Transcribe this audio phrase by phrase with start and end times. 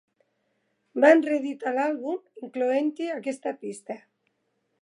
[1.03, 4.03] Van reeditar l'àlbum incloent-hi aquesta pista.